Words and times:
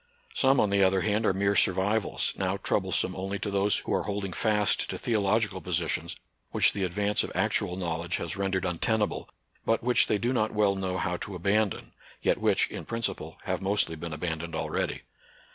Some 0.33 0.59
on 0.59 0.71
the 0.71 0.81
other 0.81 1.01
hand 1.01 1.27
are 1.27 1.31
mere 1.33 1.55
sur 1.55 1.73
vivals, 1.73 2.33
now 2.35 2.57
troublesome 2.57 3.15
only 3.15 3.37
to 3.37 3.51
those 3.51 3.77
who 3.77 3.93
are 3.93 4.01
holding 4.01 4.33
fast 4.33 4.89
to 4.89 4.97
theological 4.97 5.61
positions 5.61 6.15
which 6.49 6.73
the 6.73 6.83
advance 6.83 7.23
of 7.23 7.31
actual 7.35 7.75
knowledge 7.75 8.15
has 8.17 8.35
rendered 8.35 8.65
un 8.65 8.79
tenable, 8.79 9.29
but 9.63 9.83
which 9.83 10.07
they 10.07 10.17
do 10.17 10.33
not 10.33 10.55
well 10.55 10.73
know 10.75 10.97
how 10.97 11.17
to 11.17 11.35
abandon; 11.35 11.91
yet 12.19 12.39
which, 12.39 12.67
in 12.71 12.83
principle, 12.83 13.37
have 13.43 13.61
mostly 13.61 13.95
been 13.95 14.11
abandoned 14.11 14.55
already. 14.55 15.03